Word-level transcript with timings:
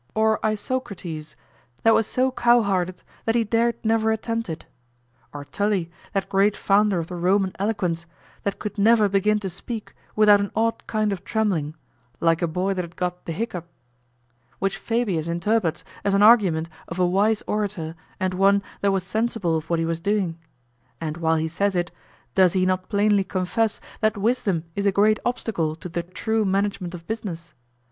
Or 0.15 0.39
Isocrates, 0.43 1.35
that 1.83 1.93
was 1.93 2.07
so 2.07 2.31
cowhearted 2.31 3.03
that 3.25 3.35
he 3.35 3.43
dared 3.43 3.75
never 3.85 4.11
attempt 4.11 4.49
it? 4.49 4.65
Or 5.31 5.45
Tully, 5.45 5.91
that 6.13 6.27
great 6.27 6.57
founder 6.57 6.97
of 6.97 7.05
the 7.05 7.15
Roman 7.15 7.51
eloquence, 7.59 8.07
that 8.41 8.57
could 8.57 8.79
never 8.79 9.07
begin 9.07 9.37
to 9.41 9.47
speak 9.47 9.93
without 10.15 10.39
an 10.39 10.49
odd 10.55 10.87
kind 10.87 11.13
of 11.13 11.23
trembling, 11.23 11.75
like 12.19 12.41
a 12.41 12.47
boy 12.47 12.73
that 12.73 12.81
had 12.81 12.95
got 12.95 13.25
the 13.25 13.31
hiccough; 13.31 13.65
which 14.57 14.77
Fabius 14.79 15.27
interprets 15.27 15.83
as 16.03 16.15
an 16.15 16.23
argument 16.23 16.67
of 16.87 16.97
a 16.97 17.05
wise 17.05 17.43
orator 17.45 17.93
and 18.19 18.33
one 18.33 18.63
that 18.81 18.91
was 18.91 19.03
sensible 19.03 19.55
of 19.55 19.69
what 19.69 19.77
he 19.77 19.85
was 19.85 19.99
doing; 19.99 20.39
and 20.99 21.17
while 21.17 21.35
he 21.35 21.47
says 21.47 21.75
it, 21.75 21.91
does 22.33 22.53
he 22.53 22.65
not 22.65 22.89
plainly 22.89 23.23
confess 23.23 23.79
that 23.99 24.17
wisdom 24.17 24.63
is 24.75 24.87
a 24.87 24.91
great 24.91 25.19
obstacle 25.23 25.75
to 25.75 25.87
the 25.87 26.01
true 26.01 26.43
management 26.43 26.95
of 26.95 27.05
business? 27.05 27.53